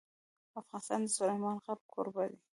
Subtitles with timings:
[0.61, 2.37] افغانستان د سلیمان غر کوربه دی.